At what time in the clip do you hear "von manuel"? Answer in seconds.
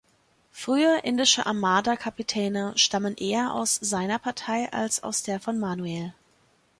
5.39-6.15